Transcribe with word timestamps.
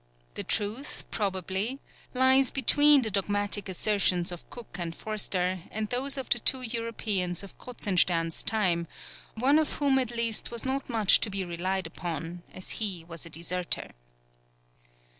The 0.33 0.43
truth, 0.43 1.05
probably, 1.11 1.79
lies 2.15 2.49
between 2.49 3.03
the 3.03 3.11
dogmatic 3.11 3.69
assertions 3.69 4.31
of 4.31 4.49
Cook 4.49 4.77
and 4.79 4.95
Forster 4.95 5.59
and 5.69 5.89
those 5.89 6.17
of 6.17 6.27
the 6.31 6.39
two 6.39 6.63
Europeans 6.63 7.43
of 7.43 7.55
Kruzenstern's 7.59 8.41
time, 8.41 8.87
one 9.35 9.59
of 9.59 9.73
whom 9.73 9.99
at 9.99 10.09
least 10.09 10.49
was 10.49 10.65
not 10.65 10.89
much 10.89 11.19
to 11.19 11.29
be 11.29 11.45
relied 11.45 11.85
upon, 11.85 12.41
as 12.51 12.71
he 12.81 13.05
was 13.07 13.27
a 13.27 13.29
deserter. 13.29 13.91